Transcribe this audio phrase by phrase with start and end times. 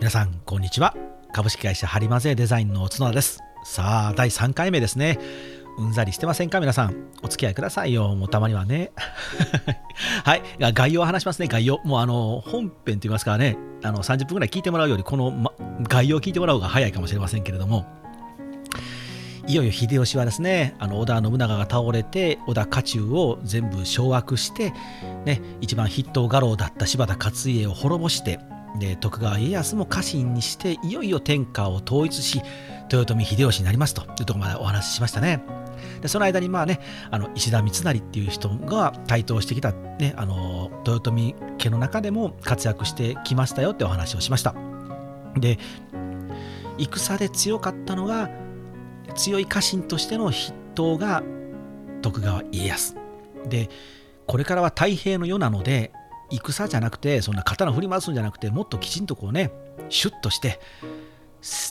[0.00, 0.96] 皆さんこんにちは。
[1.30, 3.40] 株式会社ハリマゼデザインの角田です。
[3.66, 5.18] さあ第3回目ですね。
[5.76, 6.58] うんざりしてませんか？
[6.58, 8.14] 皆さんお付き合いくださいよ。
[8.14, 8.92] もうたまにはね。
[10.24, 10.42] はい。
[10.58, 11.48] 概要を話しますね。
[11.48, 11.82] 概要。
[11.84, 13.58] もうあの本編と言いますからね。
[13.82, 15.52] あの30分ぐらい聞いてもらうよりこの、ま、
[15.82, 17.84] 概要を聞いてもらう方が早いかもしれませんけれども。
[19.46, 24.72] いよいよ秀吉はですねあの織田信長が倒れて織田家中を全部掌握して、
[25.26, 28.38] ね、一番筆頭家老だった柴田勝家を滅ぼして
[28.78, 32.40] で徳川家康も家臣にしていよいよ天下を統一し
[32.90, 35.44] 豊臣秀吉になりますというとこまでお話ししましたね。
[36.02, 36.80] でその間にまあね
[37.10, 44.54] あの石田三成っていう人が台頭してきた、ね、あの豊臣家の中でも活躍してきましたよってお話をしました。
[45.36, 45.58] で
[46.78, 48.30] 戦で強かったのが
[49.14, 51.22] 強い家臣としての筆頭が
[52.02, 52.96] 徳川家康
[53.48, 53.68] で
[54.26, 55.92] これからは太平の世なので
[56.38, 59.50] 戦じゃなくてそんな刀振り回すんじゃなくてもっときちんとこうね
[59.88, 60.60] シュッとして、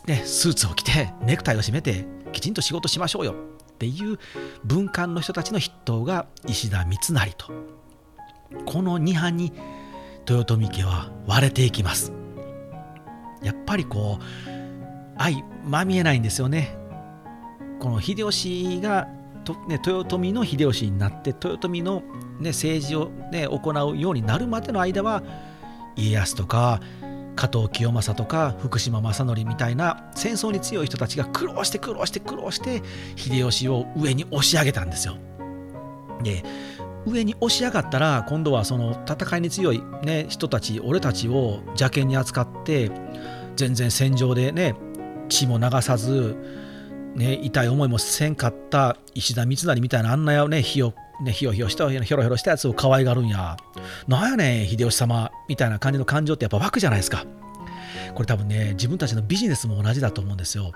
[0.06, 3.34] ね、スーツを着てネクタイを締めてきちんと仕事しましょうよ。
[3.34, 4.20] っていう
[4.66, 7.48] 文官の人たちの筆頭が石田三成と。
[8.66, 9.54] この2派に
[10.28, 12.12] 豊臣家は割れていきます。
[13.42, 14.24] やっぱりこう
[15.18, 16.78] 相まみえないんですよね。
[17.80, 19.08] この秀吉が
[19.44, 22.04] と、ね、豊臣の秀吉になって豊臣の、
[22.40, 25.24] ね、政治を、ね、行うようになるまでの間は
[25.96, 26.80] 家康とか
[27.36, 32.82] 加藤清正とか福島正則みたいな戦争に強い人たちが苦労して苦労して苦労して
[33.16, 35.18] 秀吉を上に押し上げたんですよ。
[36.22, 36.44] で
[37.06, 42.92] 上に押し上がったら今度はその戦いに強い、ね、人たち俺たちを邪険に扱って
[43.56, 44.76] 全然戦場でね
[45.30, 46.36] 血も流さず
[47.16, 53.58] ね、痛い思いもせんかった石田三成みたいなあんなやね火をね、ひよひよしたひょろひょろしたやつを可愛がるんや。
[54.08, 57.26] なんやねん、秀吉様みたいな感じの感情ってやっぱ湧くじゃないですか。
[58.16, 60.72] これ多分ね、自分たちのビジネスも同じだと思うんですよ。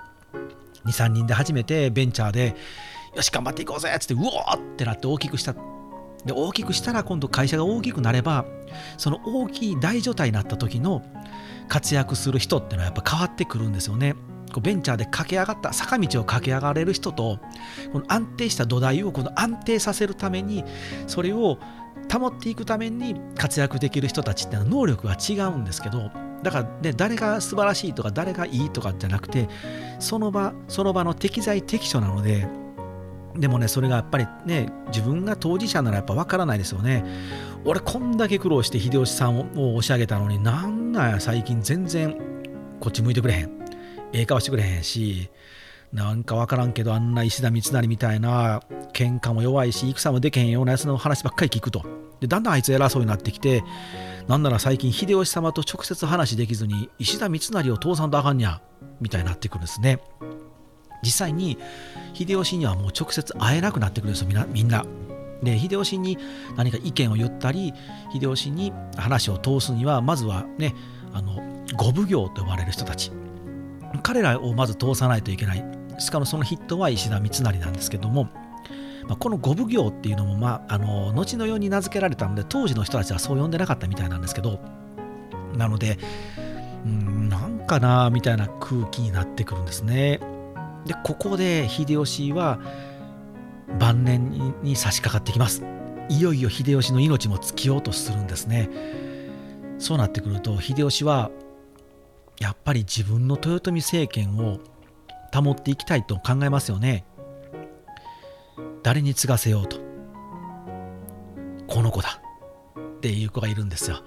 [0.84, 2.54] 2、3人で初めてベンチャーで、
[3.16, 5.54] よし、頑張っていこうぜっつって、うおーってなって大きくした。
[6.26, 8.44] で、大きくしたら今度会社が大きくなれば、
[8.98, 11.02] その大きい大所帯になった時の
[11.68, 14.14] 活躍する人っていうのはやっぱ変わってくるんですよね。
[14.54, 17.40] こうベンチャーで駆け上がった坂道を駆け上がれる人と
[17.92, 20.64] この安定した土台をこの安定させるために
[21.08, 21.58] それを
[22.12, 26.12] 保っていくために活躍できる人たちってのは能力が違うんですけど
[26.44, 29.48] だからね誰が素晴らしいとか誰がいいとかじゃなくて
[29.98, 32.46] その場その場の適材適所なので
[33.34, 37.04] でもねそれがやっぱりね自分が当事者ならやっぱ分からないですよね。
[37.64, 42.16] 俺こんだけ苦労して秀吉さんを押し上げたのになんなんや最近全然
[42.78, 43.63] こっち向いてくれへん。
[44.14, 45.28] ええ顔してくれへんし
[45.92, 51.84] なんか分からんけどあんな石田三成みたいな喧嘩も弱いし戦もできへんようなやつの話ばっかり聞くと。
[52.20, 53.64] でだんだんあいつ偉そうになってきて
[54.28, 58.62] なんなら最近秀吉様と直接話できずに石田三成を通さんとあかんにゃ
[59.00, 60.00] みたいになってくるんですね。
[61.02, 61.58] 実際に
[62.14, 64.84] 秀吉にはもう直接会えなくなってくるんですよみんなみんな。
[65.42, 66.16] で秀吉に
[66.56, 67.74] 何か意見を言ったり
[68.12, 70.74] 秀吉に話を通すにはまずはね
[71.12, 71.42] あの
[71.76, 73.12] 五奉行と呼ばれる人たち。
[74.02, 75.64] 彼らをまず通さないといけない。
[75.98, 78.24] しかもその筆頭は石田三成なんですけども、
[79.06, 84.58] まあ、この五奉行っていうのも、まあ、あの後のように名付けられたので当時の人たちはそう呼んでなかったみたいなんですけど
[85.56, 85.98] なので
[86.84, 90.20] うんなんかなみたいな空気になってくるんですね。
[90.86, 92.60] でここで秀吉は
[93.78, 95.64] 晩年に差し掛かってきます。
[96.10, 98.68] いよいよ秀吉の命も尽きようとするんですね。
[99.78, 101.30] そうなってくると秀吉は
[102.40, 104.58] やっぱり自分の豊臣政権を
[105.32, 107.04] 保っていきたいと考えますよね。
[108.82, 109.78] 誰に継がせようと。
[111.66, 112.20] この子だ
[112.78, 114.02] っていう子がいるんですよ。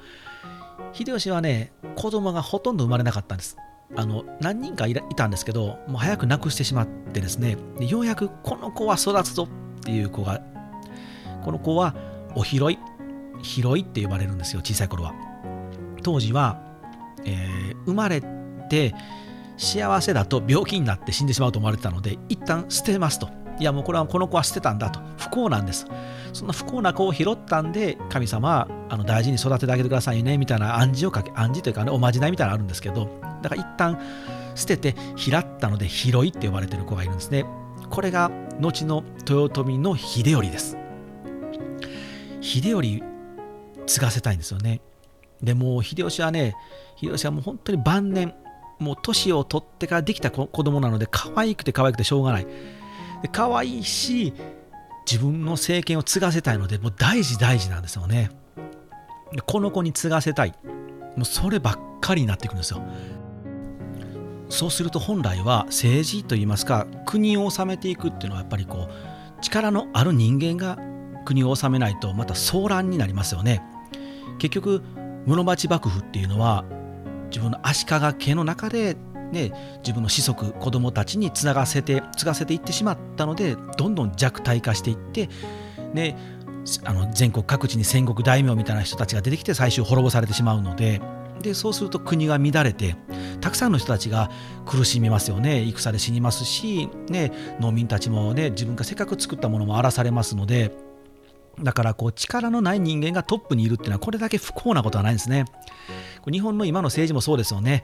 [0.93, 3.57] 秀吉はね、子供がほとんど生まれなかったんです。
[3.95, 9.47] あの何人かいたんですけど、もう早く亡くしてしまってですね、でようやくこの子は育つぞ
[9.79, 10.41] っていう子が、
[11.43, 11.95] この子は
[12.35, 12.79] お広い、
[13.41, 15.13] 広いって呼ばれるんですよ、小さい頃は。
[16.03, 16.67] 当時は
[17.25, 17.56] え、
[17.87, 18.21] 生まれ
[18.69, 18.93] て
[19.57, 23.29] 幸せだと病気になって死んでしまうと思われてたので一旦捨てますと。
[23.59, 24.99] いやもうこれはこの子は捨てたんだと。
[25.17, 25.87] 不幸なんです。
[26.31, 33.09] そんな不幸な子を拾ったんで神様はあの大事に育ててあげてくださいねみたいな暗示をかけ暗示というかねおまじないみたいなのあるんですけど
[33.41, 33.99] だから一旦
[34.53, 37.45] 捨てて拾ったので広いって呼ばれてる子がいるんですね。
[37.89, 40.77] これが後の豊臣の秀頼です。
[42.41, 43.01] 秀頼
[43.85, 44.81] 継がせたいんですよね。
[45.41, 46.55] でも秀吉はね
[46.99, 48.33] 秀吉はもう本当に晩年
[48.79, 52.47] もう年を取ってからできた子供なので可愛くて可愛くてしょうがない。
[53.21, 54.33] で可愛いし
[55.09, 58.29] 自分の政権を継がせたいのでもう大事大事なんですよね。
[59.45, 60.53] この子に継がせたい。
[61.15, 62.81] もうそればっかりになってくるんですよ。
[64.49, 70.77] そうすると本来は政治といいますか国を治めていくっていうのはやっぱりこう力のある人間が
[71.25, 73.61] 国を治めないとまた騒乱になりますよね。
[74.39, 74.83] 結局
[75.27, 76.65] 室町幕府っていうのは
[77.29, 78.95] 自分の足利家の中で、
[79.31, 85.29] ね、自分の子息子供たちにつながせて継がせていってしまったのでどんどん弱体化していって、
[85.93, 86.17] ね、
[86.85, 91.01] あの全国各地に戦国大名みたいな人たちが出てきて最終滅ぼされてしまうので
[91.41, 92.95] でそうすると国が乱れて
[93.41, 94.31] たくさんの人たちが
[94.65, 95.61] 苦しみますよね。
[95.61, 100.71] 戦で死にますし、ね、農民たちも、ね、自分がせっかく作ったものも荒らされますので
[101.61, 105.45] だからこう力のない人間がトップにいるっていうのはこれだけ不幸なことはないんですね。
[106.29, 107.83] 日本の今の政治もそうですよね。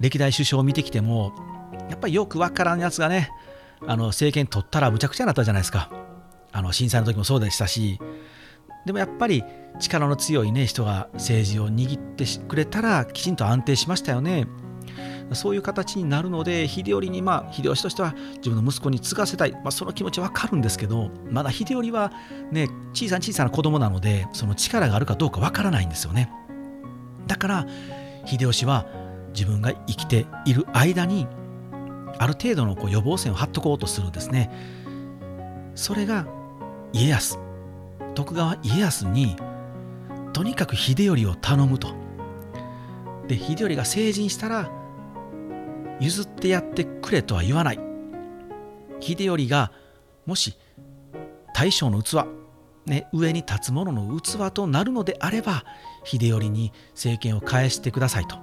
[0.00, 1.32] 歴代首相を見てきても
[1.88, 3.30] やっぱりよくわからんやつがね
[3.86, 5.90] あの政権取ったらむちゃくちゃになったじゃないですか。
[6.52, 7.98] あの震災の時もそうでしたし
[8.84, 9.42] でもやっぱり
[9.80, 14.46] 力の強いね人が政治を握ってくれたらきちんと安定しましたよね。
[15.34, 22.12] そういう形になるので秀頼にまあ秀吉としては自分の息子に継がせたい、まあ、その気持ちわかるんですけどまだ秀頼は
[22.50, 26.30] ね小さな小さな子供なのでその力があるかどうかわからないんですよね。
[27.26, 27.66] だから
[28.26, 28.86] 秀吉は
[29.34, 31.26] 自分が生きている間に
[32.18, 34.50] ある程度のこう予防線を張っとこうとするんですね。
[35.74, 36.26] それが
[36.92, 37.38] 家康。
[38.14, 39.36] 徳川家康に
[40.32, 41.94] とにかく秀頼を頼むと。
[43.28, 44.70] で秀頼が成人したら
[46.00, 47.80] 譲ってやってくれとは言わない。
[49.00, 49.72] 秀頼が
[50.26, 50.56] もし
[51.54, 52.24] 大将の器、
[52.86, 55.64] ね、上に立つ者の器となるのであれば
[56.04, 58.36] 秀頼に政権を返してくださいと。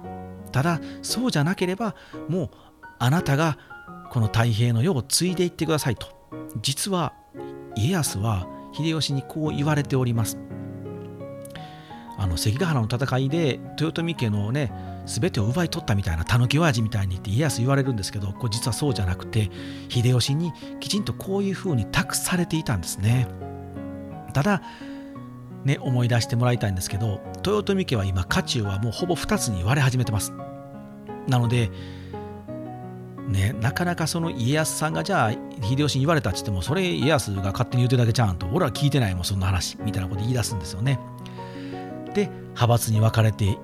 [0.52, 1.94] ただそうじゃなければ
[2.28, 2.50] もう
[2.98, 3.58] あなたが
[4.10, 6.08] この太平の世を継いでいってくださいと。
[6.60, 7.12] 実は
[7.76, 10.38] 家康は秀吉にこう言われております。
[12.18, 14.70] あの関ヶ原の戦いで豊臣家のね
[15.10, 19.50] 全てを奪い取ったみたいな狸親父みたいにって家康言われるんですけどこれ実はそうじゃなくて
[19.88, 23.28] 秀吉にきちんとこういうふうに託されていたんですね
[24.32, 24.62] ただ
[25.64, 30.32] ね思い出してもらいたいんですけど豊臣家は今家中はもうほぼ2つに割れ始めてます
[31.26, 31.70] なので
[33.30, 35.30] ね、なかなかその家康さんがじゃあ
[35.62, 40.98] 秀吉に言われたって言ってもそれ家康が勝手に言うてるだけちゃうんと俺は聞いてないもんそんな話みたいなこと言い出すんですよね。
[42.12, 43.56] で派閥に分かれて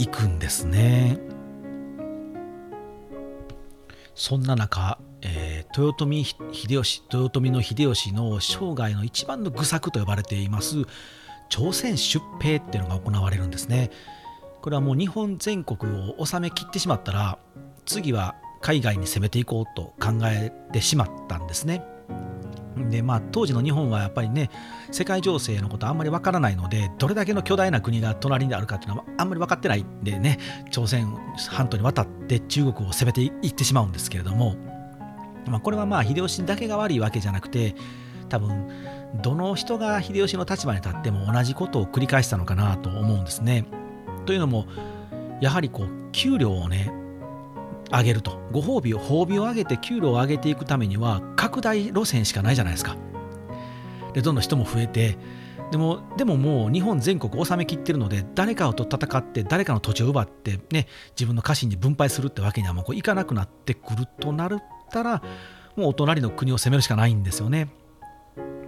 [0.00, 1.18] いくんですね。
[4.14, 10.84] そんな中、えー、豊臣秀吉豊臣の秀吉の生涯の一番の愚策と呼ばれています
[11.48, 13.90] 朝鮮出兵っていうのが行われるんですね。
[14.62, 17.38] これはもう日本全国を治めきってしまったら
[17.84, 21.82] 次は海外に攻めていこうと考えてしまったんですね。
[22.76, 24.48] でまあ、当時の日本はやっぱりね
[24.90, 30.38] 世界情勢のことあんまりわからないのでどれだけの巨大な国が隣にあるかっていうのはあんまり分かってないんでね
[30.70, 31.06] 朝鮮
[31.50, 34.56] 半島に渡って中国を攻めていってしまうんですけれども、
[35.46, 37.74] まあ、これはまあ秀吉だけが悪いわけじゃなくて
[38.28, 38.68] 多分
[39.20, 43.64] どの人が秀吉の立場に立っても同じことを繰り返したのかなと思うんですね。
[44.26, 44.66] というのも
[45.40, 46.92] やはりこう給料をね
[47.92, 48.40] 上げると。
[48.52, 52.96] ご褒美を褒美を上げて給料を上げていくためには拡大路線しかないじゃないですか。
[54.12, 55.16] でどんどん人も増えて
[55.70, 65.22] でもでももう日本全国収めきってるので誰かと戦って誰かの土地を奪ってね自分の家臣に分配するってわけにはもういかなくなってくるとなったら
[65.76, 67.68] もうお隣の国を攻めるしかないんですよね。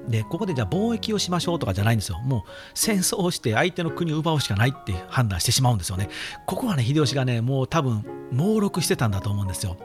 [0.09, 2.19] でここでじゃあ貿易をしましょうとかじゃないんですよ。
[2.21, 2.43] もう
[2.75, 6.09] 戦争をして相手の国を奪うしかないって判断してしまうんですよね。
[6.47, 9.77] ここはね秀吉がねもう多分猛録してたんだと思うんですよ。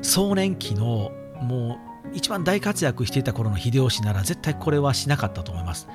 [0.00, 1.12] 壮年期の
[1.42, 5.88] もう一番大活躍していた頃の秀吉なら絶対これはしなかったと思います。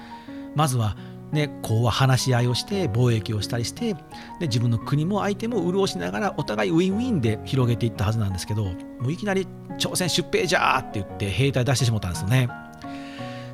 [0.55, 0.95] まずは
[1.31, 3.95] ね、こうは話し合いをして貿易をしたりして
[4.39, 8.71] で自分の国も相手も潤しながらお互いウィンウィンで広げていったはずなんですけども
[9.09, 9.45] ういきなり
[9.77, 12.47] 朝鮮出兵じゃーって言って兵隊出してしまったんですよね。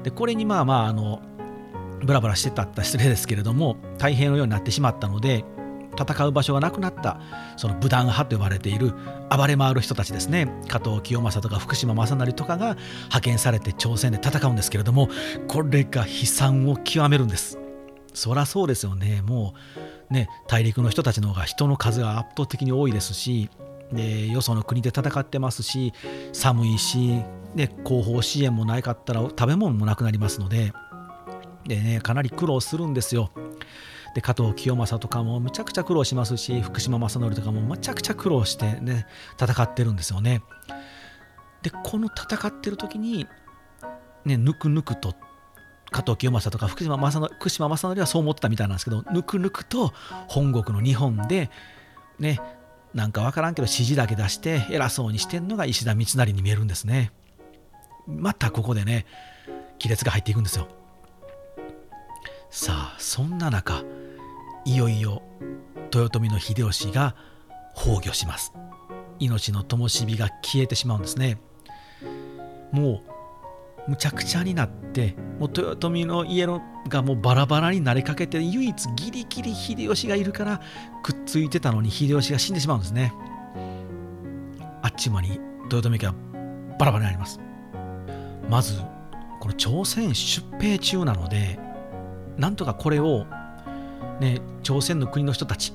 [0.03, 1.21] でこれにまあまああの
[2.03, 5.45] ブラブラしてたった失礼ですけれども大変のようになってしまったので
[5.97, 7.19] 戦う場所がなくなった
[7.55, 8.93] その武断派と呼ばれている
[9.35, 10.47] 暴れ回る人たちですね。
[10.67, 15.09] 加藤清正とか福島正成とかが派遣されて朝鮮で戦うんですけれども
[15.47, 17.59] これが悲惨を極めるんです。
[18.13, 19.21] そりゃそうですよね。
[19.21, 19.53] も
[20.09, 23.49] うね大陸の人たちの方が人の数が圧倒的に多いですし
[23.91, 25.93] でよその国で戦ってますし
[26.31, 27.21] 寒いし
[27.55, 30.73] ね、後方支援もないかったら食べ物もなくなりますので
[31.67, 33.31] で、ね、かなり苦労するんですよ。
[34.15, 39.07] で加藤清正とかもむちゃくちゃ苦労しますし福島正則とかもむちゃくちゃ苦労してね
[39.41, 40.43] 戦ってるんですよね。
[41.63, 43.25] でこの戦ってる時に
[44.25, 45.15] ねぬくぬくと
[45.91, 49.93] 加藤清正とか福島正則福島正則はそう思ってたみたいなんですけどぬくぬくと
[50.27, 51.49] 本国の日本で
[52.19, 52.39] ね
[52.93, 57.11] なんかわからんけど指示だけ出して偉そうにしてんのが石田三成に見えるんですね
[58.07, 59.05] またここでね
[59.79, 60.67] 亀裂が入っていくんですよ。
[62.49, 63.83] さあそんな中
[64.65, 65.23] いよいよ
[65.93, 67.15] 豊臣の秀吉が
[67.75, 68.53] 崩御します。
[69.19, 71.39] 命の灯火が消えてしまうんですね。
[72.71, 73.01] も
[73.87, 80.61] うむちゃくちゃになってもう豊臣の家のがもうバラバラになりかけて唯一ギリギリ秀吉がいるから
[81.03, 83.13] くっついてたのに秀吉が死んでしまうんですね。
[84.81, 85.39] あっちまに
[85.71, 86.15] 豊臣家は
[86.79, 87.39] バラバラになります。
[88.49, 88.79] まず
[89.39, 91.59] この朝鮮出兵中なので
[92.37, 93.25] なんとかこれを
[94.19, 95.73] ね朝鮮の国の人たち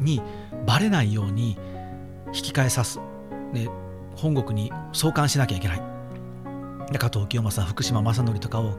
[0.00, 0.22] に
[0.66, 1.58] バレないように
[2.28, 3.00] 引き返さす、
[3.52, 3.68] ね、
[4.16, 5.82] 本国に送還しなきゃいけない。
[6.92, 8.78] で加藤清正福島正則とかを、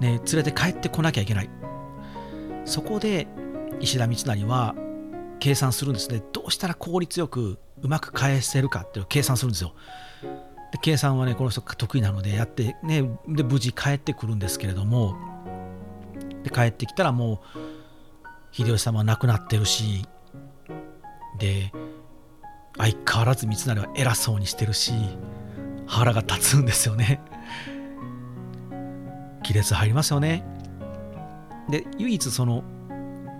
[0.00, 1.50] ね、連れて帰ってこなきゃいけない。
[2.64, 3.26] そこで
[3.80, 4.74] 石田三成は
[5.38, 6.22] 計算するんですね。
[6.32, 9.74] どうしたら効率よくうまく返せるかっていう計算するんですよ。
[10.74, 15.16] で計算はねこの人が得意なのでやってねで無事帰ってくるんですけれども
[16.42, 17.58] で帰ってきたらもう
[18.50, 20.04] 秀吉様は亡くなってるし
[21.38, 21.72] で
[22.76, 24.92] 相変わらず三成は偉そうにしてるし
[25.86, 27.20] 腹が立つんですよね。
[29.44, 30.42] 亀裂入りますよね。
[31.68, 32.64] で唯一その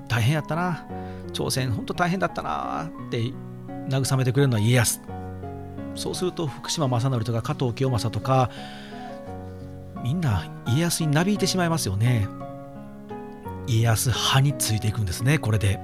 [0.07, 0.87] 大変やったな
[1.33, 3.19] 朝鮮本当大変だったなって
[3.89, 5.01] 慰めてくれるのは家康。
[5.95, 8.51] そうすると福島正則とか加藤清正とか
[10.03, 12.29] みんな家康になびいてしまいますよね。
[13.67, 15.81] 家康派についていくんですねこれで。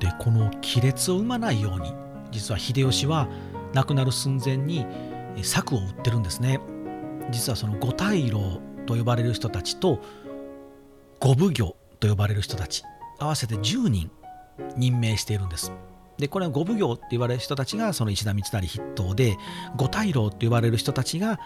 [0.00, 1.94] でこの亀裂を生まないように
[2.32, 3.28] 実は秀吉は
[3.72, 4.84] 亡くなる寸前に
[5.42, 6.60] 策を打ってるんですね。
[7.30, 10.00] 実はその五大老と呼ばれる人たちと
[11.20, 12.84] 五奉行と呼ばれる人たち
[13.18, 14.10] 合わせて10人
[14.76, 15.72] 任命しているんです。
[16.18, 19.36] でこれは五奉行って言われる人たちがその石田三成筆頭で
[19.76, 21.38] 五大老って言われる人たちが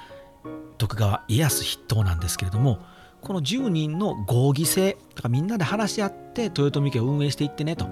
[0.79, 2.79] 徳川家康筆頭なんですけれども
[3.21, 7.87] この10人の合議制とかみんなで話し合って豊臣家を運営していってねと。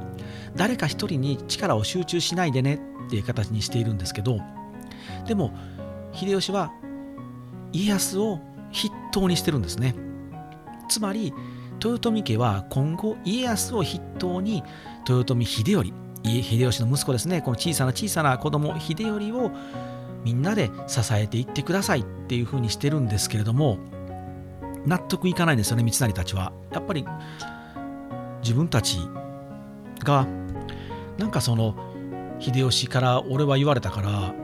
[0.57, 4.41] 誰か一人に力を集中しないでねっていう形にしているんですけど
[5.27, 5.53] でも
[6.13, 6.73] 秀吉は
[7.73, 8.41] 家康を
[8.73, 9.95] 筆頭にしてるんですね。
[10.89, 11.35] つまり
[11.85, 14.63] 豊臣家は今後家康を筆頭に
[15.09, 15.93] 豊臣秀頼
[16.25, 17.43] 秀吉の息子ですね。
[17.43, 19.51] この小さな小さな子供秀頼を
[20.25, 23.79] みんなで支えていってくださいっていうふうにしてるんですけれども
[24.87, 26.53] 納得いかないんですよね三成たちは。
[26.71, 27.05] やっぱり
[28.43, 28.99] 自分たち
[30.01, 30.27] が
[31.19, 31.75] なんかその
[32.39, 34.35] 秀吉から俺は言われたから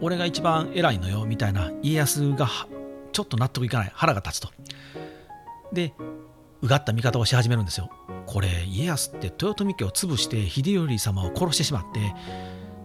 [0.00, 2.48] 俺が一番偉いのよみたいな家康が
[3.12, 4.50] ちょっと納得いかない腹が立つと。
[5.72, 5.92] で
[6.62, 7.90] うがった見方をし始めるんですよ。
[8.28, 12.14] これ家康って豊臣家を潰して秀頼様を殺してしまって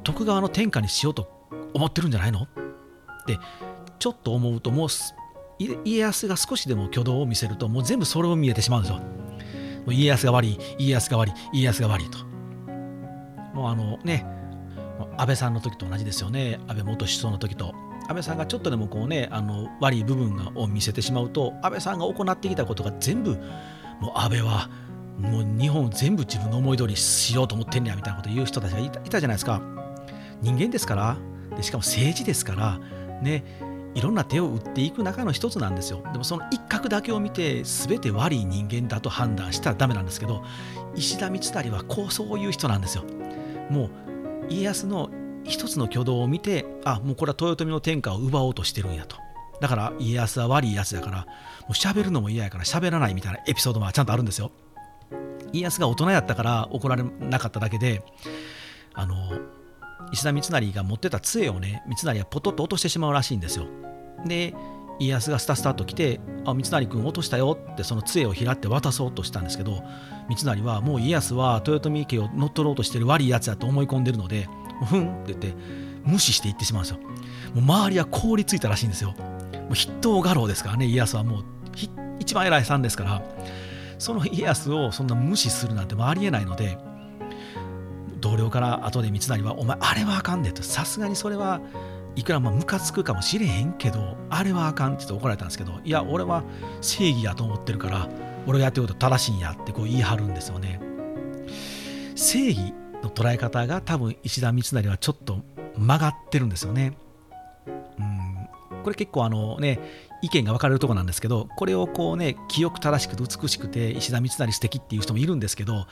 [0.05, 1.27] 徳川の天下にしようと
[1.73, 2.47] 思ってるんじゃないの？
[3.27, 3.37] で
[3.99, 4.89] ちょっと思うともう
[5.59, 9.01] 家康が少しでも挙動を見せるともう全部それを見えてしまうんですよ。
[9.91, 12.19] 家康が悪い家康が悪い家康が悪いと。
[13.53, 14.25] もうあのね
[15.17, 17.73] 安倍さんの時と同じですよね安倍元首相の時と。
[18.07, 23.37] 安倍さんがちょっとでもこうねあの悪い部分を見せてしまうと安倍さんが行ってきたことが全部
[23.99, 24.69] もう安倍は
[25.19, 29.61] もう日本全部自分の思い通りしようと思ってんねやみたいなこと言う人たちがいたじゃないですか。
[30.41, 31.17] 人間ですから
[31.55, 32.79] でしかも政治ですから
[33.21, 33.43] ね
[33.95, 36.03] いろんな手を打っていく中の一つなんですよ。
[36.11, 40.43] でもその一角だけを見て全て悪い人間だと判断したらダメなんですけど
[40.95, 43.03] 石田三成はこうそういう人なんですよ。
[43.69, 43.89] もう
[44.49, 45.09] 家康の
[45.45, 49.17] 一つの挙動を見てあもうこれは豊臣の天下を奪おうとしてるんやと。
[49.61, 51.25] だから家康は悪いやつだからも
[51.69, 54.51] う喋るのも嫌やから喋らないみたいなエピソードはちゃんとあるんですよ。
[55.53, 58.03] 家康が大人やったから怒られなかっただけで
[58.93, 59.15] あの
[60.11, 63.67] 石田三成が持ってた杖をね三成はポトッと落としてしまうらしいんですよ。
[64.25, 64.53] で
[64.99, 69.83] 家康がスタスタと来て「あ三成君落としたよ」ってその杖を拾って渡そうとしたんですけど
[70.29, 74.47] 三成はもう家康は豊臣家を乗っ取ろうとしてる悪いやつだと思い込んでるので
[74.85, 75.55] 「ふん」って言って
[76.03, 76.99] 無視していってしまうんですよ。
[77.55, 79.13] もう周りは凍りついたらしいんですよ。
[79.13, 81.43] もう筆頭家老ですからね家康はもう
[82.19, 83.21] 一番偉いさんですから。
[83.97, 86.77] その家康をそんな無視するなんてありえないので
[88.19, 91.59] 同僚から後で三成は「お前あれはあかんで」とさすがにそれは
[92.15, 96.43] いくらまあムカつくかもしれへんけどあれはあかんって言って怒られたんですけどいや俺は
[96.81, 98.07] 正義やと思ってるから
[98.45, 100.79] 俺がやってること正しいんやってこう言い張るんですよね。
[102.15, 105.41] 正義の捉え方が多分石田三成はちょっと
[105.77, 106.93] 曲がってるんですよね。
[107.67, 108.83] うん。
[108.83, 109.79] これ結構あのね
[110.23, 115.85] 意見が分かれるとこなんですけどこれをこうね清く正しくて美しくて石田三成素敵っていう人もいるんですけど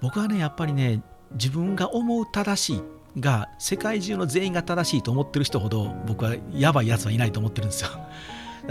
[0.00, 1.02] 僕はねやっぱりね
[1.32, 2.82] 自分が思う正しい
[3.20, 7.90] が世界中の全員が正しいと思ってる人ほど僕はやばいやつはいないと思ってるんですよ。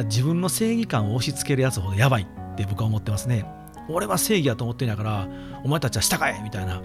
[0.05, 3.45] 自分の正義感を押し付けるやつほどやばいって僕は思ってますね。
[3.88, 5.27] 俺は正義やと思ってんやから
[5.63, 6.81] お前たちは従えみたいな。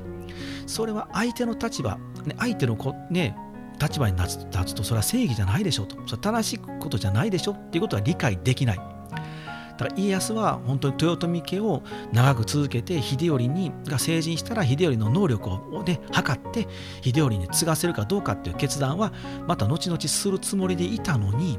[0.66, 1.98] それは相手の立場、
[2.38, 3.34] 相手のこ、ね、
[3.80, 5.96] 立場に立つとそれは正義じゃないでしょうと。
[6.06, 8.76] それ正しいことじゃないでしょっていうことは理解できない。
[8.76, 11.82] だから家康は本当に豊臣家を
[12.12, 16.68] 長く続けて秀頼にが成人したら秀頼の能力を、ね、測って
[17.00, 19.10] 秀頼に継がせるかどうかっていう決断は
[19.48, 21.58] また後々するつもりでいたのに。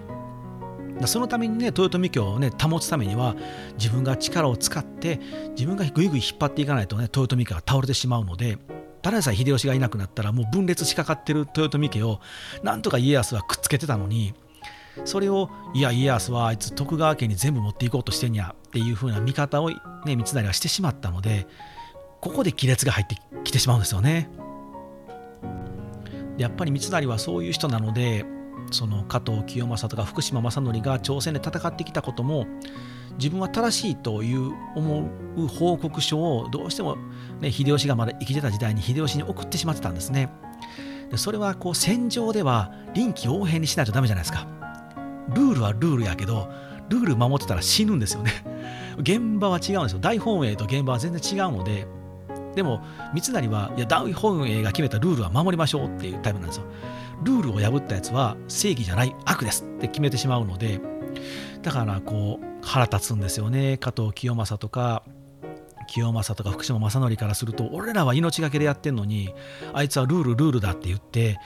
[1.08, 3.36] そのためにね豊臣家をね保つためには
[3.74, 5.20] 自分が力を使って
[5.58, 8.60] 自分がぐいぐい引っ張っていかないとね豊臣家が倒れてしまうので
[9.02, 12.20] ただでさえ秀吉がいなくなったらもう分裂しかかってる豊臣家を
[12.64, 14.34] なんとか家康はくっつけてたのに
[15.06, 21.48] それをいや家康はあいつ徳川家に全部持っていこうとしてんやっていう風な見方をね三成はしてしまったので
[22.20, 24.30] ここで亀裂が入ってきてしまうんですよね。
[26.38, 28.26] やっぱり三成はそういう人なので
[28.72, 32.48] その加藤清正とか福島正則が朝鮮で戦ってきたことも
[33.18, 36.98] 自分は正しいという思う報告書をどうしても、
[37.40, 40.30] ね、秀吉がまだ生きてた時代に秀吉に送ってしまってたんですね。
[41.10, 44.48] でそれはこう戦場では臨機応変にしないとダメじゃないですか。
[45.36, 46.50] ルールはルールやけど
[46.90, 48.32] ルール守ってたら死ぬんですよね。
[48.98, 50.00] 現場は違うんですよ。
[50.00, 51.88] 大本営と現場は全然違うので
[52.56, 52.82] でも
[53.14, 56.64] 三成はいや大本営が決めたルールは守りましょうっていうタイプなんですよ。
[57.24, 60.80] ルールを破ったやつは正義じゃない悪ですって決めてしまうので
[61.62, 63.78] だからこう腹立つんですよね。
[63.78, 65.04] 加藤清正とか
[65.88, 69.34] 清正とか福島正則からすると俺らは命がけでやってんのに
[69.74, 71.38] あいつはルールルールだって言って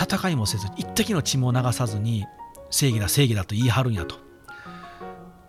[0.00, 2.24] 戦いもせず一滴の血も流さずに
[2.70, 4.16] 正義だ正義だと言い張るんやと。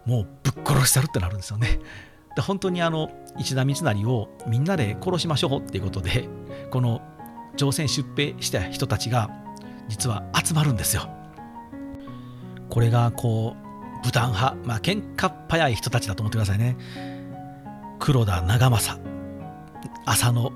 [0.06, 1.80] もうぶっ殺したるってなるんですよね。
[2.36, 6.28] で本当にあの石田三成をみんなで殺しましょうっていうことで
[6.72, 7.02] この
[7.58, 9.30] 朝鮮出兵した人たちが
[9.90, 11.10] 実は集まるんですよ。
[12.70, 13.56] これがこ
[14.02, 16.78] う武断派、まあ喧嘩っ早い人たちだと思ってくださいね。
[18.00, 19.04] 黒田長政
[20.06, 20.54] 浅野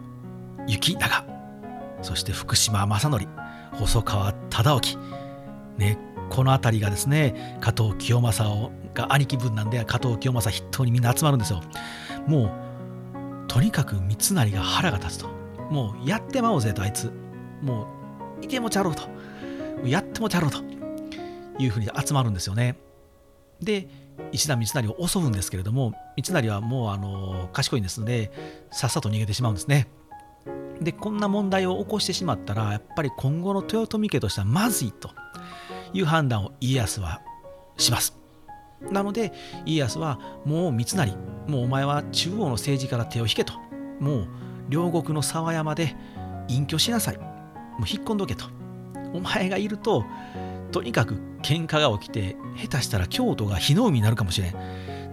[0.67, 1.25] 幸長
[2.01, 3.27] そして福島正則
[3.73, 4.99] 細川忠興。
[5.77, 5.97] ね
[6.29, 11.61] この辺りがですね加藤清正をが兄貴分なんで加藤清正筆頭にみんな集まるんですよ。
[12.27, 12.51] もう
[13.47, 15.27] とにかく三成が腹が立つと。
[15.69, 17.11] もうやってまおうぜとあいつ。
[17.61, 17.87] もう
[18.43, 19.03] いてもちゃろうと。
[19.85, 20.59] やってもちゃろうと。
[21.59, 22.77] いうふうに集まるんですよね。
[23.61, 23.87] で
[24.31, 28.31] 石田三成を襲うんですけれども三成はもうあの賢いんですので
[28.71, 29.87] さっさと逃げてしまうんですね。
[30.81, 35.09] でこんな問題を起こしてしまったらやっぱり今後の豊臣家としてはまずいと。
[35.93, 37.21] いう判断を家康は
[37.77, 38.17] します。
[38.91, 39.31] なので
[39.65, 41.15] 家康はもう三成
[41.47, 43.53] もうお前は中央の政治から手を引けと。
[43.99, 44.27] もう
[44.69, 45.95] 両国の沢山で
[46.47, 47.32] 隠居しなさい。
[47.77, 48.45] もう引っ込んどけと。
[49.13, 50.05] お前がいると
[50.71, 54.55] とにかく喧嘩が起きて下手したら京都が火の海になるかもしれん。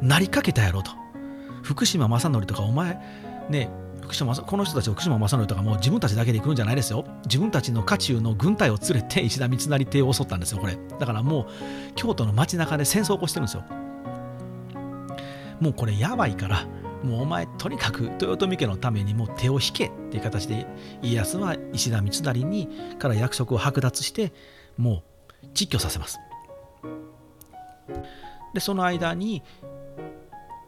[0.01, 0.93] なりかけたやろと。
[1.63, 2.99] 福島正則とかお前
[3.51, 3.69] ね
[4.01, 7.05] 福島この人たち福島正則とかもう自分たちだけで行くんじゃないですよ。
[7.27, 10.79] 自分たちの家中の軍隊を連れて石田三成邸を襲ったんですよこれ。
[10.99, 11.47] だからもう
[11.95, 13.65] 京都の街中で戦争を起こしてるんですよ。
[15.61, 16.67] もうこれやばいから
[17.03, 20.67] もうお前とにかく豊臣家のためにもう手を引けっていう形で
[21.03, 24.33] 家康は石田三成にから役職を剥奪して
[24.77, 25.03] も
[25.43, 26.19] う実況させます。
[28.53, 29.43] でその間に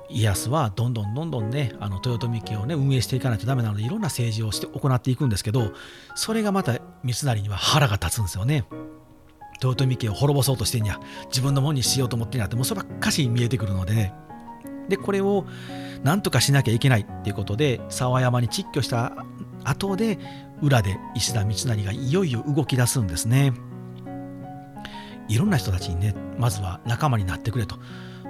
[0.09, 5.73] 家康はどんどんどんどんねあの豊臣家をね運営していかないとダメなのでいろんな政治をして行っていくんですけど
[6.15, 8.65] それがまた三成には腹が立つんですよね。
[9.63, 14.13] 豊臣家を滅ぼそうとしてんや自分のもんにしようと思ってんやってもうそればっかし見えてくるのでね
[14.89, 15.47] でこれを
[16.03, 19.13] なんとかしなきゃいけないっていうことで沢山に窒居した
[19.65, 20.19] 後で
[20.61, 23.53] 裏で石田三成がいよいよ動き出すんですね。
[25.29, 27.77] いろんな人たちにねまずは仲間になってくれと。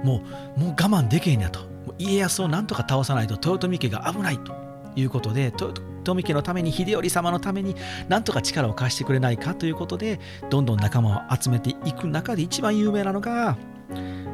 [0.03, 0.23] も
[0.57, 1.61] うもう我慢できへんやと。
[1.97, 3.35] 家康をなんとか倒さないと。
[3.35, 4.53] 豊臣家が危ないと
[4.95, 5.73] いうことで豊
[6.05, 7.75] 臣家のために秀頼様のために
[8.07, 13.57] なんとか力を貸してくれないかということでどんどん仲間を集めていく中で一番有名なのが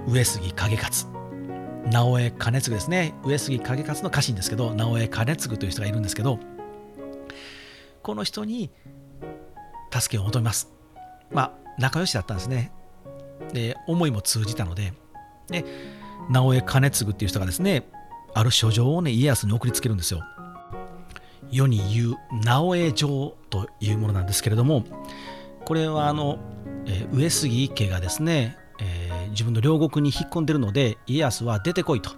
[0.07, 1.18] 上杉景勝。
[1.91, 6.39] 直江兼次ですね上杉景勝の家臣ですけど直江兼次という人がいるんですけど
[8.01, 8.71] この人に
[9.91, 10.71] 助けを求めます
[11.31, 12.71] まあ仲良しだったんですね。
[13.53, 14.93] で、思いも通じたので、
[15.47, 15.65] で、
[16.29, 17.87] 直江兼次っていう人がですね、
[18.33, 20.21] ある書状をね、家康に送りつけるんですよ。
[21.49, 24.83] 世に言う直江状というものなんですけれども、
[25.65, 26.37] これはあの、
[27.11, 28.57] 上杉家がですね、
[29.29, 32.11] 自分の両国に引っ込んでるので家康は出てこいと。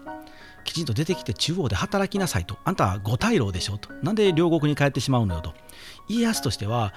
[0.64, 2.58] きちんと出てきて中央で働きなさいと。
[2.64, 3.90] あんたは五大老でしょと。
[4.04, 5.54] なんで両国に帰ってしまうのよと。
[6.08, 6.94] 家康としては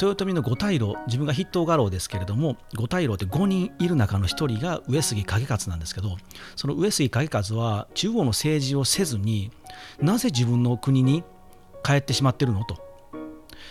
[0.00, 6.18] 豊臣の五大老自分が筆頭家老ですけれども五大老って5人いる中の1人が上杉景勝なんですけど
[6.56, 9.50] その上杉景勝は中央の政治をせずに
[9.98, 11.24] なぜ自分の国に
[11.82, 12.76] 帰ってしまってるのと。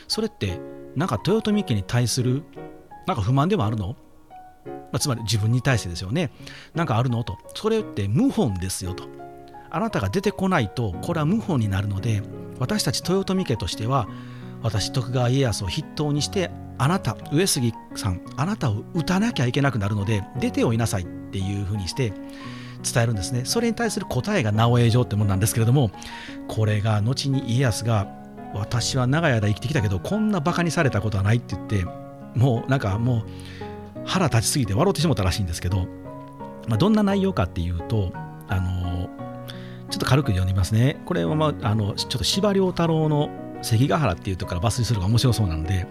[0.08, 0.60] それって
[0.96, 2.44] なんか豊臣家に対する
[3.06, 3.96] なんか不満でもあるの？
[4.68, 6.32] まあ、つまり自分に対してですよね。
[6.76, 7.24] なんかあるの？
[7.24, 7.38] と。
[7.56, 9.06] それって謀反ですよと。
[9.70, 12.24] あなたが出てこないとこれは謀反になるので
[12.58, 14.08] 私たち豊臣家としては
[14.62, 22.14] 私徳川家康を筆頭にしてあなた上杉さんあなたを討たなきゃいけなくなるので出ておいなさいっていうふうにして
[22.82, 25.92] 伝えるんですねそれに対する答えが直江状ってものなんですけれども
[26.48, 28.08] これが後に家康が
[28.54, 31.86] 私は長い間生きてきたけどこんなバカにされたことはないって言って
[32.36, 33.24] もうなんかもう
[34.08, 35.86] 腹立ちすぎて笑ってしもたらしいんですけど、
[36.68, 38.12] まあ、どんな内容かっていうと
[38.48, 39.10] あの
[39.90, 43.30] ちょっと軽く読みますねこれは、まあ、あのちょっと司馬太郎の
[43.62, 45.86] 関ヶ原っていうところから抜粋するのが面白そうなので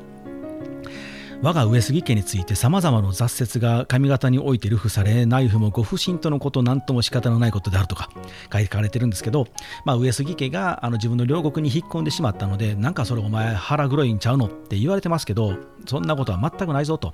[1.43, 8.09] 我が上杉家についてさまざまな雑説が上方において流布され内府もご不審とのこと何とも仕方のないことであるとか
[8.51, 9.47] 書かれてるんですけど、
[9.85, 14.47] まあ、上杉家があの自分の両国に引っ込んでしまったのでなんかそれお前腹黒いんちゃうの？
[14.47, 17.13] って言われてますけどそんなことは全くないぞと。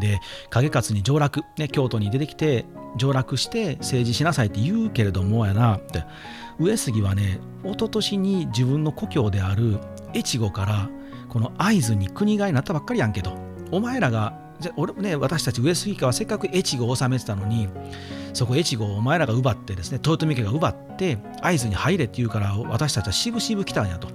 [0.00, 2.64] で景勝に上洛、ね、京都に出てきて
[2.96, 6.04] 上洛して政治しなさいって言うけれどもやなって。
[6.60, 9.78] 上杉はね一昨年に自分の故郷である
[10.14, 10.90] 越後から
[11.28, 13.36] この会津に国替えになったばっかりやんけど
[13.70, 17.68] お前らがじゃ俺ね私たち上杉家はせっかく越後を治めてたのに
[18.34, 24.08] そこ越後をお前らが奪ってですね豊臣家が奪って会津に入れって言うから私たちはしぶしぶ来たんやと。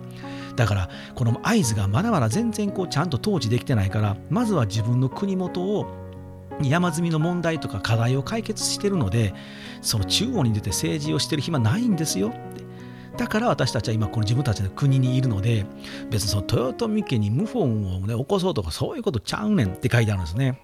[0.56, 5.86] だからこの会津がまだまだ全然こうちゃんと統治できてないからまずは自分の国元を
[6.62, 9.34] 山積みの問題とか課題を解決してるので
[9.82, 12.64] その中央に出て政治をしてる暇ないんですよって
[13.18, 15.66] だから私たちは今この自分たちの国にいるので
[16.10, 20.62] 別にその豊臣家に謀反を、ね、起こそうとかそういうことちゃうねんって書いてあるんですね。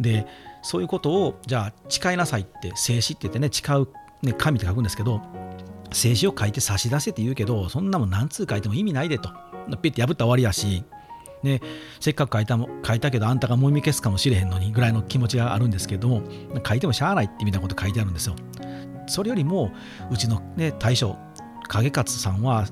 [0.00, 0.26] で
[0.62, 3.88] そういうことをじゃあ誓いなさいって静止って言ってね誓う、
[4.22, 5.20] ね、神って書くんですけど
[5.92, 9.30] 静止を書いて差し出せって言うけどそんなもん何通書いても意味ないでと
[9.80, 10.84] ピッて破った終わりやし
[11.42, 11.60] ね、
[12.00, 16.22] せっかく書いたも書いたけどあんたがもみ消すかもしれへんのにぐらいの気持ちがあるんですけども
[16.66, 18.36] 書いてもしゃあないってみたいなこと書いてあるんですよ。
[19.08, 19.72] それよりも
[20.10, 21.18] うちの、ね、大将
[21.68, 22.66] 景勝さんは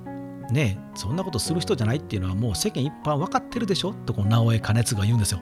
[0.52, 5.40] ねそんなことする人じゃないっていうのはもう世間一般分かってるでしょとこの直江兼続が言うんですよ。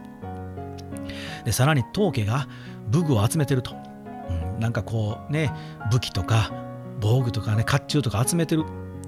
[1.45, 2.49] でさらに当家が
[2.89, 3.75] 武具を集めてると、
[4.31, 5.53] うん、なんかこうね
[5.91, 6.51] 武器とか
[7.01, 8.65] 防具とかね甲冑とか集めてる。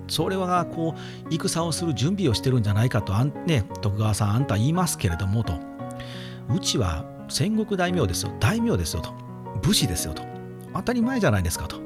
[0.09, 0.97] それはこ
[1.31, 5.55] う戦をする準備をしてるんじゃないかとあん、ね、徳川さんあんた言いますけれどもと。
[6.53, 8.33] うちは戦国大名ですよ。
[8.41, 9.13] 大名ですよと。
[9.63, 10.25] 武士ですよと。
[10.75, 11.79] 当たり前じゃないですかと。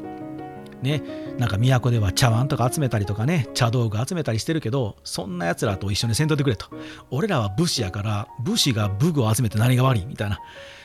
[0.81, 1.03] ね、
[1.39, 6.67] なんか都では茶碗とか集めたりとかね茶道具集めたりしてるけどそんなやつらと一緒にせんといてくれと。
[7.11, 10.41] 俺らは武士やから武士が武具を集めて何が悪いみたいな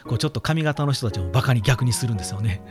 [0.05, 2.61] こうちょっと髪型の人たちもバカに逆にするんですよね。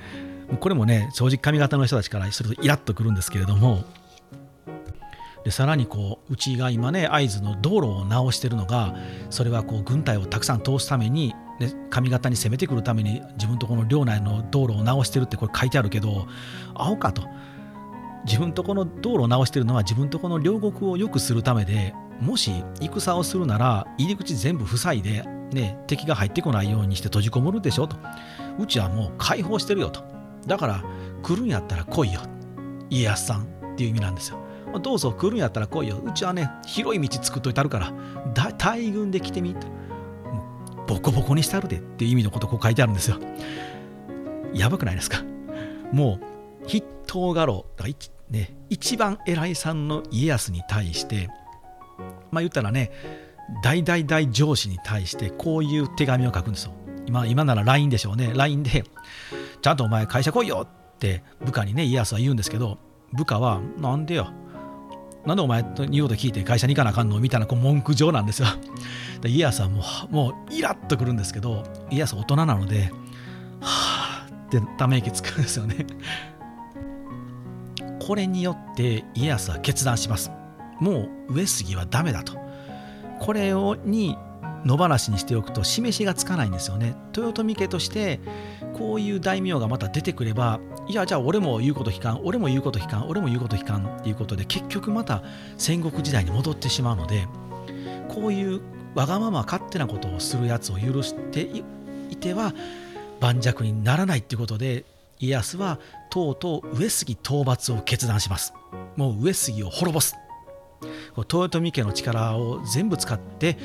[0.57, 3.85] これもね正直髪型の人たちからするとイラッとくるんですけれども
[5.45, 8.97] でさらにこううちが今ね会津の道路を直してるのが
[9.31, 16.27] それはこう軍隊をたくさん通すために、ね、上方に攻めてくるために自分とこの領内の道路を直してるってこれ書いてあるけど
[16.75, 17.23] 青かと。
[18.25, 27.97] 自分とこの道路を直してるのは自分とこの両国を良くするためでもし戦をするなら入り口全部塞いで、ね、敵が入ってこないようにして閉じこもるでしょと。
[28.59, 30.18] うちはもう解放してるよと。
[30.47, 30.85] だから
[31.23, 32.21] 来るんやったら来いよ。
[32.91, 33.47] 家康さんっ
[33.77, 34.39] ていう意味なんですよ。
[34.83, 36.01] どうぞ来るんやったら来いよ。
[36.05, 37.93] うちはね広い道作っといてあるから
[38.57, 39.67] 大軍で来てみと
[40.87, 43.19] ボコボコにしてあるでっていう意味のことこう書いてあるんですよ。
[44.55, 45.23] やばくないですか？
[45.93, 46.19] も
[46.63, 47.95] う筆頭家老だから
[48.31, 51.31] ね、一番偉いさんの家康に対して
[52.31, 52.91] まあ言ったらね
[53.63, 56.73] 大大大上司に対してこういう手紙を書くんですよ。
[57.07, 58.33] 今今なら LINE でしょうね。
[58.35, 58.85] LINE で
[59.61, 62.79] ちゃんとお前会社来いよって部下にね家康は言うんですけど
[63.13, 64.33] 部下はなんでよ
[65.27, 68.49] なんでお前と言うこと聞いて会社に行かなあかんのみたいなこう文句状なんですよ。
[69.21, 72.93] で家康はもうもうイラッとくるんですけど家康は大人なので
[73.61, 75.87] はあってため息つくんですよね。
[78.01, 80.31] これによって家康は決断します。
[80.81, 82.39] もう上杉はダメだと。
[83.21, 84.17] これをに
[84.65, 86.97] 野放しにしておくと示しがつかないんですよね。
[87.17, 88.21] 豊臣家として
[88.75, 95.23] こういう大名がまた出てくればいやじゃあ俺も言うこと聞かん俺も言うこと聞かん俺も言うこと聞かんっていうことで結局また
[95.57, 97.27] 戦国時代に戻ってしまうので
[98.09, 98.61] こういう
[98.95, 101.43] わがまま勝手なことをするやつを許して
[102.11, 102.55] いては
[103.21, 104.85] 盤石にならないっていうことで
[105.21, 105.79] 家康は
[106.11, 108.55] とうとう上杉討伐を決断します
[108.97, 110.15] もう上杉を滅ぼす
[111.17, 113.57] 豊臣家の力を全部使って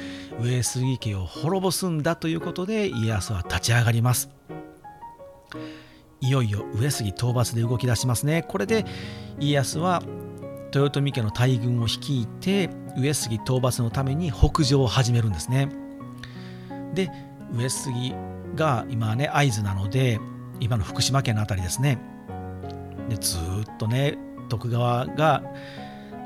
[0.41, 4.29] 上杉家を滅ぼすんだということで家康は立ち上がります。
[6.21, 8.43] いよいよ上杉討伐で動き出しますね。
[8.43, 8.85] これで
[9.39, 10.01] 家康は
[10.73, 15.69] 豊臣家の大軍を率いて上杉討伐のために北上を始めるんですね。
[16.93, 17.11] で
[17.53, 18.15] 上杉
[18.55, 20.19] が今ね会津なので
[20.59, 21.99] 今の福島県の辺りですね。
[23.09, 24.17] でずっとね
[24.49, 25.43] 徳川が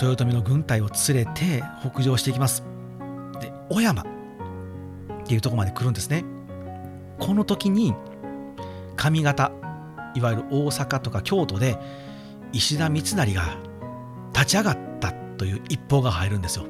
[0.02, 2.64] 豊臣の軍隊を連れて北上していきます。
[3.42, 4.06] で小山っ
[5.26, 6.24] ていうとこまで来るんですね。
[7.20, 7.94] この時に
[8.96, 9.52] 上方
[10.16, 11.78] いわゆる大阪とか京都で
[12.54, 13.58] 石田三成が
[14.34, 16.66] 立ち上がったという一報が入るんですよ。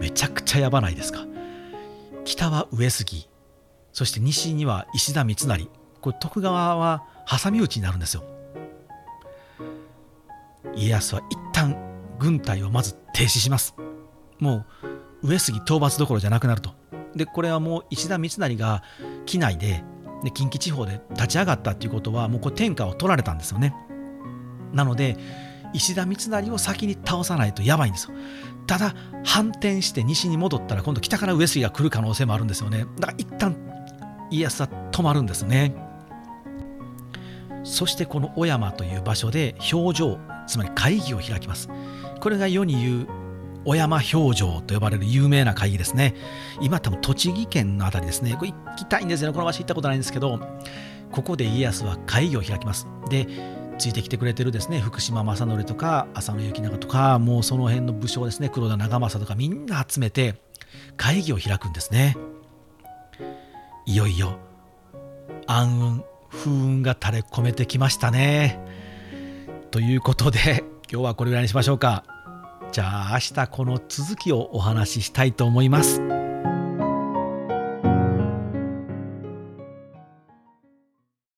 [0.00, 1.26] めちゃくちゃやばないですか。
[2.24, 3.28] 北は上杉
[3.92, 5.68] そして西には石田三成。
[6.00, 8.24] これ徳川は挟み撃ちになるんですよ。
[10.74, 11.76] 家康は一旦
[12.18, 13.74] 軍隊をまず停止します。
[14.38, 14.64] も
[15.22, 16.70] う上杉討伐どころじゃなくなると。
[17.14, 18.82] でこれはもう石田三成が
[19.26, 19.84] 機内で
[20.24, 23.74] で近畿地方で立ち上がったっていうことはもうこれ天下を取られたんですよね。
[24.72, 25.16] なので
[25.74, 28.16] 石田三成を先に倒さないとやばいんですよ。
[28.66, 32.86] ただ反転して西に戻ったら今度北から上杉が来る可能性もあるんですよね。
[32.98, 33.56] だから一旦
[34.30, 35.74] 家康は止まるんですね。
[37.64, 41.68] そしてこの小山という場所で表情つまり会議を開きます。
[42.20, 43.06] これが世に言う
[43.64, 46.14] 小山表情と呼ばれる有名な会議ですね。
[46.60, 48.34] 今多分栃木県の辺りですね。
[48.38, 49.34] これ行きたいんですよね。
[49.34, 50.40] この場所行ったことないんですけど。
[51.12, 52.88] ここで家康は会議を開きます。
[53.08, 53.28] で
[53.78, 54.80] ついてきてくれてるですね。
[54.80, 58.48] 福島正則とか浅野行長とかもうその辺の武将ですね。
[58.48, 60.36] 黒田長政とかみんな集めて
[60.96, 62.16] 会議を開くんですね。
[63.84, 64.38] いよいよ
[65.46, 68.58] 暗雲風雲が垂れ込めてきましたね。
[69.72, 72.04] ということで 今日はこれぐらいにしましょうか
[72.70, 76.21] じゃあ明日この続きをお話ししたいと思います。